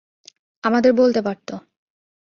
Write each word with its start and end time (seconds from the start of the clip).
আমাদের 0.63 0.91
বলতে 0.93 1.21
পারতো। 1.21 1.53